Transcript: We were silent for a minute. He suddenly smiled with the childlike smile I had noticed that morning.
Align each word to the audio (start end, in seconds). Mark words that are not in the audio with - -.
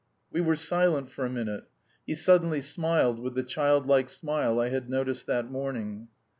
We 0.31 0.41
were 0.41 0.55
silent 0.55 1.11
for 1.11 1.25
a 1.25 1.29
minute. 1.29 1.65
He 2.07 2.15
suddenly 2.15 2.59
smiled 2.59 3.19
with 3.19 3.35
the 3.35 3.43
childlike 3.43 4.09
smile 4.09 4.59
I 4.59 4.69
had 4.69 4.89
noticed 4.89 5.27
that 5.27 5.51
morning. 5.51 6.07